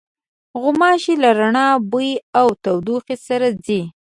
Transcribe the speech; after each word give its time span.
غوماشې 0.61 1.13
له 1.23 1.29
رڼا، 1.39 1.67
بوی 1.91 2.11
او 2.39 2.47
تودوخې 2.63 3.15
سره 3.27 3.47
ځي. 3.65 3.81